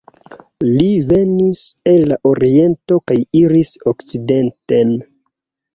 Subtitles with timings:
[0.67, 1.61] Li venis
[1.93, 4.99] el la oriento kaj iris okcidenten.